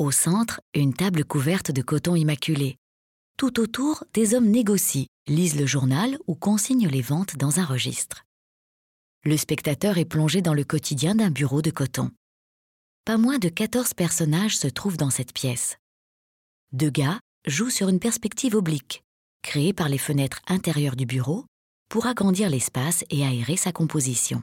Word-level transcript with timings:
Au 0.00 0.12
centre, 0.12 0.62
une 0.72 0.94
table 0.94 1.26
couverte 1.26 1.72
de 1.72 1.82
coton 1.82 2.16
immaculé. 2.16 2.78
Tout 3.36 3.60
autour, 3.60 4.02
des 4.14 4.32
hommes 4.32 4.48
négocient, 4.48 5.04
lisent 5.26 5.60
le 5.60 5.66
journal 5.66 6.16
ou 6.26 6.34
consignent 6.34 6.88
les 6.88 7.02
ventes 7.02 7.36
dans 7.36 7.60
un 7.60 7.66
registre. 7.66 8.24
Le 9.24 9.36
spectateur 9.36 9.98
est 9.98 10.06
plongé 10.06 10.40
dans 10.40 10.54
le 10.54 10.64
quotidien 10.64 11.16
d'un 11.16 11.30
bureau 11.30 11.60
de 11.60 11.70
coton. 11.70 12.10
Pas 13.04 13.18
moins 13.18 13.38
de 13.38 13.50
14 13.50 13.92
personnages 13.92 14.56
se 14.56 14.68
trouvent 14.68 14.96
dans 14.96 15.10
cette 15.10 15.34
pièce. 15.34 15.76
Degas 16.72 17.18
joue 17.46 17.68
sur 17.68 17.90
une 17.90 18.00
perspective 18.00 18.54
oblique, 18.54 19.02
créée 19.42 19.74
par 19.74 19.90
les 19.90 19.98
fenêtres 19.98 20.40
intérieures 20.46 20.96
du 20.96 21.04
bureau, 21.04 21.44
pour 21.90 22.06
agrandir 22.06 22.48
l'espace 22.48 23.04
et 23.10 23.22
aérer 23.22 23.58
sa 23.58 23.70
composition. 23.70 24.42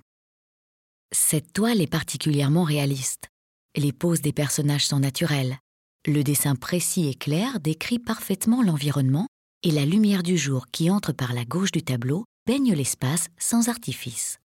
Cette 1.12 1.52
toile 1.52 1.82
est 1.82 1.92
particulièrement 1.92 2.64
réaliste. 2.64 3.30
Les 3.78 3.94
poses 3.94 4.22
des 4.22 4.34
personnages 4.34 4.88
sont 4.88 5.00
naturelles. 5.00 5.60
Le 6.08 6.24
dessin 6.24 6.56
précis 6.56 7.08
et 7.08 7.14
clair 7.14 7.60
décrit 7.60 8.00
parfaitement 8.00 8.64
l'environnement 8.64 9.28
et 9.62 9.70
la 9.70 9.86
lumière 9.86 10.24
du 10.24 10.36
jour 10.36 10.66
qui 10.72 10.90
entre 10.90 11.14
par 11.14 11.32
la 11.34 11.46
gauche 11.46 11.72
du 11.72 11.84
tableau 11.84 12.26
baigne 12.48 12.74
l'espace 12.74 13.28
sans 13.38 13.70
artifice. 13.70 14.40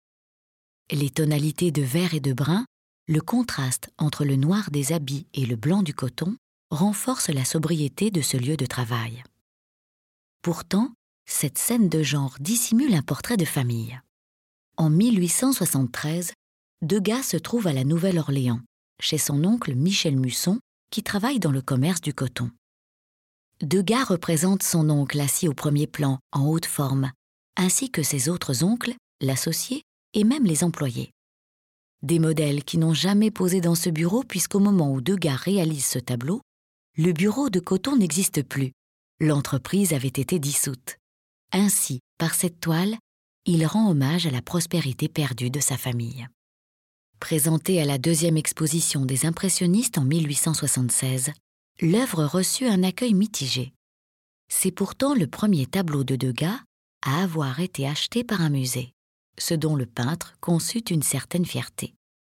Les 0.91 1.09
tonalités 1.09 1.72
de 1.72 1.81
vert 1.81 2.13
et 2.13 2.20
de 2.20 2.34
brun, 2.34 2.66
le 3.08 3.22
contraste 3.22 3.89
entre 3.98 4.25
le 4.25 4.36
noir 4.36 4.70
des 4.70 4.91
habits 4.91 5.27
et 5.34 5.45
le 5.45 5.55
blanc 5.55 5.81
du 5.81 5.94
coton 5.94 6.36
renforcent 6.70 7.30
la 7.30 7.45
sobriété 7.45 8.11
de 8.11 8.22
ce 8.22 8.36
lieu 8.36 8.58
de 8.58 8.66
travail. 8.66 9.23
Pourtant, 10.41 10.91
cette 11.25 11.58
scène 11.58 11.88
de 11.88 12.03
genre 12.03 12.36
dissimule 12.41 12.95
un 12.95 13.02
portrait 13.02 13.38
de 13.38 13.45
famille. 13.45 13.98
En 14.75 14.89
1873, 14.89 16.34
Degas 16.81 17.23
se 17.23 17.38
trouve 17.38 17.67
à 17.67 17.73
la 17.73 17.86
Nouvelle-Orléans, 17.86 18.59
chez 19.02 19.18
son 19.18 19.44
oncle 19.44 19.76
Michel 19.76 20.18
Musson, 20.18 20.59
qui 20.92 21.03
travaille 21.03 21.39
dans 21.39 21.52
le 21.52 21.62
commerce 21.62 22.02
du 22.02 22.14
coton. 22.14 22.52
Degas 23.62 24.06
représente 24.06 24.64
son 24.64 24.89
oncle 24.89 25.20
assis 25.20 25.48
au 25.48 25.53
premier 25.53 25.88
plan, 25.88 26.20
en 26.31 26.48
haute 26.48 26.66
forme, 26.66 27.12
ainsi 27.58 27.92
que 27.92 28.03
ses 28.03 28.30
autres 28.30 28.64
oncles, 28.64 28.95
l'associé 29.22 29.84
et 30.14 30.23
même 30.23 30.45
les 30.45 30.64
employés. 30.64 31.12
Des 32.02 32.17
modèles 32.17 32.64
qui 32.64 32.78
n'ont 32.78 32.94
jamais 32.94 33.30
posé 33.30 33.62
dans 33.62 33.75
ce 33.75 33.90
bureau 33.90 34.23
puisqu'au 34.23 34.59
moment 34.59 34.92
où 34.92 35.02
Degas 35.02 35.36
réalise 35.36 35.86
ce 35.86 36.00
tableau, 36.00 36.42
le 36.97 37.14
bureau 37.14 37.50
de 37.50 37.59
coton 37.59 37.95
n'existe 37.95 38.42
plus. 38.42 38.72
L'entreprise 39.20 39.94
avait 39.94 40.08
été 40.08 40.40
dissoute. 40.40 40.97
Ainsi, 41.52 42.00
par 42.18 42.34
cette 42.34 42.59
toile, 42.59 42.97
il 43.45 43.66
rend 43.66 43.90
hommage 43.90 44.25
à 44.25 44.31
la 44.31 44.42
prospérité 44.42 45.08
perdue 45.08 45.52
de 45.52 45.59
sa 45.59 45.78
famille. 45.78 46.28
Présentée 47.22 47.80
à 47.80 47.86
la 47.86 48.00
deuxième 48.00 48.36
exposition 48.36 49.05
des 49.05 49.27
impressionnistes 49.27 50.00
en 50.00 50.03
1876, 50.03 51.31
l'œuvre 51.80 52.25
reçut 52.25 52.66
un 52.66 52.81
accueil 52.81 53.13
mitigé. 53.13 53.73
C'est 54.52 54.72
pourtant 54.72 55.13
le 55.13 55.28
premier 55.28 55.67
tableau 55.67 56.03
de 56.03 56.16
Degas 56.16 56.59
à 57.05 57.22
avoir 57.22 57.59
été 57.59 57.88
acheté 57.88 58.23
par 58.23 58.41
un 58.41 58.50
musée, 58.50 58.91
ce 59.38 59.53
dont 59.53 59.75
le 59.75 59.86
peintre 59.86 60.33
conçut 60.41 60.80
une 60.89 61.03
certaine 61.03 61.45
fierté. 61.45 61.94